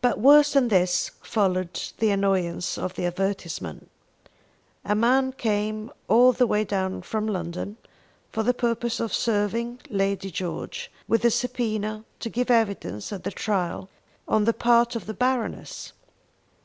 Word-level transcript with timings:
But 0.00 0.20
worse 0.20 0.52
than 0.52 0.68
this 0.68 1.10
followed 1.20 1.90
the 1.98 2.10
annoyance 2.10 2.78
of 2.78 2.94
the 2.94 3.06
advertisement. 3.06 3.90
A 4.84 4.94
man 4.94 5.32
came 5.32 5.90
all 6.06 6.30
the 6.30 6.46
way 6.46 6.62
down 6.62 7.02
from 7.02 7.26
London 7.26 7.76
for 8.30 8.44
the 8.44 8.54
purpose 8.54 9.00
of 9.00 9.12
serving 9.12 9.80
Lady 9.90 10.30
George 10.30 10.92
with 11.08 11.24
a 11.24 11.30
subpoena 11.32 12.04
to 12.20 12.30
give 12.30 12.52
evidence 12.52 13.12
at 13.12 13.24
the 13.24 13.32
trial 13.32 13.88
on 14.28 14.44
the 14.44 14.54
part 14.54 14.94
of 14.94 15.06
the 15.06 15.12
Baroness. 15.14 15.92